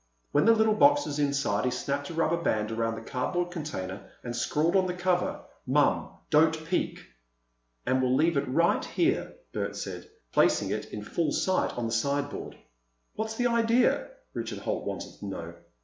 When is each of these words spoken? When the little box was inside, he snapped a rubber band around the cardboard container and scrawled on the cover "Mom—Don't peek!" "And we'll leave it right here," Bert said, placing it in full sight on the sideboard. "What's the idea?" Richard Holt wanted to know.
When 0.31 0.45
the 0.45 0.55
little 0.55 0.73
box 0.73 1.05
was 1.05 1.19
inside, 1.19 1.63
he 1.63 1.69
snapped 1.69 2.09
a 2.09 2.15
rubber 2.15 2.41
band 2.41 2.71
around 2.71 2.95
the 2.95 3.07
cardboard 3.07 3.51
container 3.51 4.09
and 4.23 4.35
scrawled 4.35 4.75
on 4.75 4.87
the 4.87 4.95
cover 4.95 5.41
"Mom—Don't 5.67 6.65
peek!" 6.65 7.05
"And 7.85 8.01
we'll 8.01 8.15
leave 8.15 8.35
it 8.35 8.47
right 8.47 8.83
here," 8.83 9.35
Bert 9.53 9.75
said, 9.75 10.09
placing 10.31 10.71
it 10.71 10.85
in 10.87 11.03
full 11.03 11.31
sight 11.31 11.77
on 11.77 11.85
the 11.85 11.91
sideboard. 11.91 12.57
"What's 13.13 13.35
the 13.35 13.45
idea?" 13.45 14.07
Richard 14.33 14.57
Holt 14.57 14.87
wanted 14.87 15.19
to 15.19 15.25
know. 15.27 15.53